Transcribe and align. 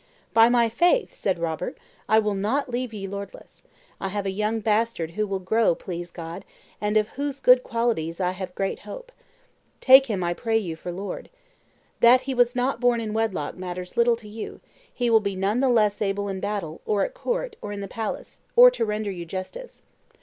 "By 0.33 0.49
my 0.49 0.67
faith," 0.67 1.13
said 1.13 1.37
Robert, 1.37 1.77
"I 2.09 2.17
will 2.17 2.33
not 2.33 2.69
leave 2.69 2.91
ye 2.91 3.05
lordless. 3.05 3.67
I 3.99 4.07
have 4.07 4.25
a 4.25 4.31
young 4.31 4.59
bastard 4.59 5.11
who 5.11 5.27
will 5.27 5.37
grow, 5.37 5.75
please 5.75 6.09
God, 6.09 6.43
and 6.81 6.97
of 6.97 7.09
whose 7.09 7.39
good 7.39 7.61
qualities 7.61 8.19
I 8.19 8.31
have 8.31 8.55
great 8.55 8.79
hope. 8.79 9.11
Take 9.79 10.07
him, 10.07 10.23
I 10.23 10.33
pray 10.33 10.57
you, 10.57 10.75
for 10.75 10.91
lord. 10.91 11.29
That 11.99 12.21
he 12.21 12.33
was 12.33 12.55
not 12.55 12.79
born 12.79 12.99
in 12.99 13.13
wedlock 13.13 13.55
matters 13.57 13.95
little 13.95 14.15
to 14.15 14.27
you; 14.27 14.59
he 14.91 15.11
will 15.11 15.19
be 15.19 15.35
none 15.35 15.59
the 15.59 15.69
less 15.69 16.01
able 16.01 16.27
in 16.29 16.39
battle, 16.39 16.81
or 16.87 17.03
at 17.05 17.13
court, 17.13 17.55
or 17.61 17.71
in 17.71 17.81
the 17.81 17.87
palace, 17.87 18.41
or 18.55 18.71
to 18.71 18.83
render 18.83 19.11
you 19.11 19.27
justice. 19.27 19.83